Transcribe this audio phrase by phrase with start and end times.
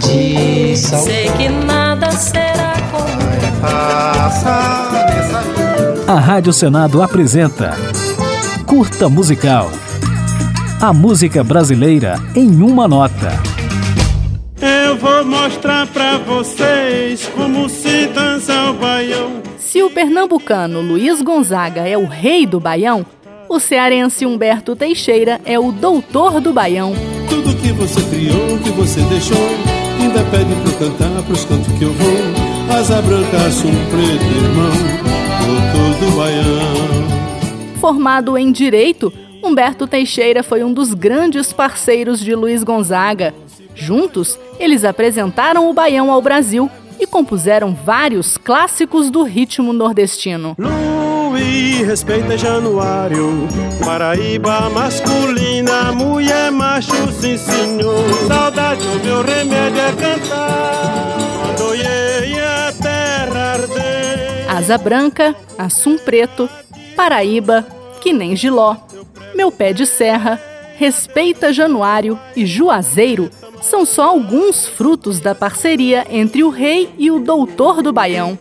[0.00, 1.02] de sal.
[1.02, 3.16] Sei que nada será como
[6.08, 7.76] A Rádio Senado apresenta
[8.64, 9.70] Curta Musical.
[10.80, 13.32] A música brasileira em uma nota.
[14.60, 19.42] Eu vou mostrar pra vocês como se dança o baião.
[19.58, 23.04] Se o pernambucano Luiz Gonzaga é o rei do baião,
[23.48, 26.94] o cearense Humberto Teixeira é o doutor do baião.
[27.28, 29.36] Tudo que você criou, que você deixou,
[30.00, 32.76] ainda pede pra eu cantar pros cantos que eu vou.
[32.76, 34.72] Asa branca, um preto, irmão,
[35.46, 37.80] doutor do baião.
[37.80, 43.34] Formado em Direito, Humberto Teixeira foi um dos grandes parceiros de Luiz Gonzaga.
[43.74, 50.56] Juntos, eles apresentaram o baião ao Brasil e compuseram vários clássicos do ritmo nordestino.
[51.36, 53.46] Luiz, respeita Januário,
[53.84, 58.08] Paraíba masculina, mulher macho, sim senhor.
[58.26, 61.18] Saudade, o meu remédio é cantar,
[61.58, 61.72] quando
[62.42, 64.56] a terra arder.
[64.56, 66.48] Asa Branca, Assum Preto,
[66.96, 67.66] Paraíba,
[68.00, 68.74] Que Nem Giló,
[69.34, 70.40] Meu Pé de Serra,
[70.78, 73.30] Respeita Januário e Juazeiro
[73.60, 78.38] são só alguns frutos da parceria entre o rei e o doutor do Baião.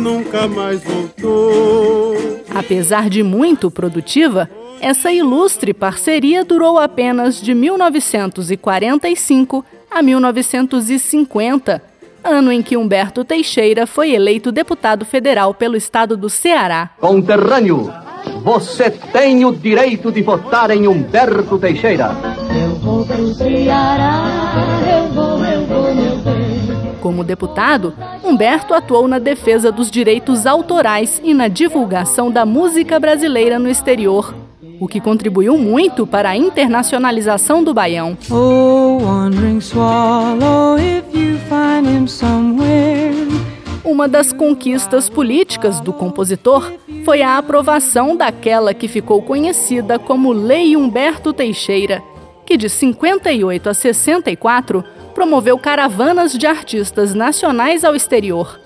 [0.00, 2.16] Nunca mais voltou.
[2.54, 4.48] Apesar de muito produtiva,
[4.80, 11.82] essa ilustre parceria durou apenas de 1945 a 1950,
[12.24, 16.88] ano em que Humberto Teixeira foi eleito deputado federal pelo estado do Ceará.
[16.98, 17.92] Conterrâneo,
[18.42, 22.16] você tem o direito de votar em Humberto Teixeira.
[22.58, 24.24] Eu vou pro Ceará,
[24.90, 25.39] eu vou.
[27.00, 33.58] Como deputado, Humberto atuou na defesa dos direitos autorais e na divulgação da música brasileira
[33.58, 34.34] no exterior,
[34.78, 38.16] o que contribuiu muito para a internacionalização do baião.
[38.30, 39.00] Oh,
[39.60, 40.78] swallow.
[43.84, 46.72] Uma das conquistas políticas do compositor
[47.04, 52.02] foi a aprovação daquela que ficou conhecida como Lei Humberto Teixeira,
[52.46, 54.84] que de 58 a 64
[55.14, 58.60] promoveu caravanas de artistas nacionais ao exterior.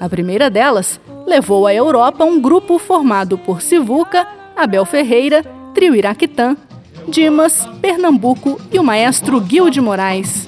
[0.00, 4.26] A primeira delas levou à Europa um grupo formado por Sivuca,
[4.56, 5.44] Abel Ferreira,
[5.74, 6.56] Trio Iraquitã,
[7.08, 10.44] Dimas, Pernambuco e o maestro Gil de Moraes.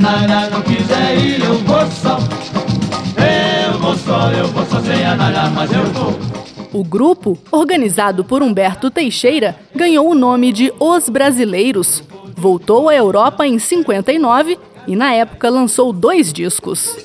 [0.00, 2.18] Nara não quiser ir, eu vou só.
[3.66, 6.18] Eu vou só, eu vou só sem a Nara, mas eu vou.
[6.72, 12.02] O grupo, organizado por Humberto Teixeira, ganhou o nome de Os Brasileiros.
[12.36, 16.96] Voltou à Europa em 59 e, na época, lançou dois discos.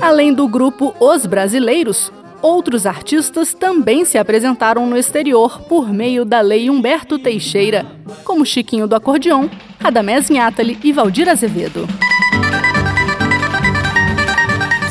[0.00, 6.40] Além do grupo Os Brasileiros, outros artistas também se apresentaram no exterior por meio da
[6.40, 7.84] Lei Humberto Teixeira,
[8.24, 11.86] como Chiquinho do Acordeon, Radamés Nhatali e Valdir Azevedo.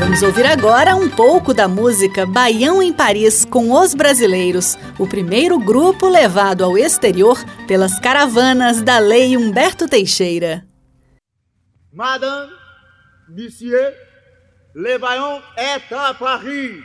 [0.08, 5.60] Vamos ouvir agora um pouco da música Baião em Paris com os Brasileiros, o primeiro
[5.60, 7.38] grupo levado ao exterior
[7.68, 10.66] pelas caravanas da Lei Humberto Teixeira.
[11.92, 12.50] Madame,
[13.28, 13.94] Monsieur,
[14.74, 16.82] le Baião est à Paris.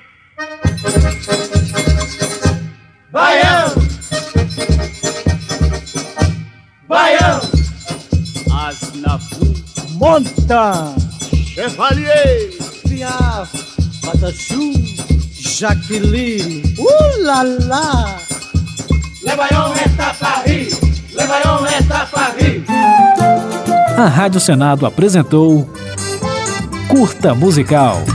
[3.12, 3.70] Baião!
[6.88, 7.40] Baião!
[8.66, 9.54] Asnafu,
[9.92, 10.96] Monta!
[11.54, 12.61] Chevalier,
[13.02, 13.50] Piaf,
[14.00, 14.70] Patachu,
[15.34, 18.16] Jaqueline, uh lá lá!
[19.24, 20.68] Le Baião est à Paris!
[21.10, 22.62] Le Baião est à Paris!
[23.98, 25.68] A Rádio Senado apresentou
[26.88, 28.11] Curta Musical.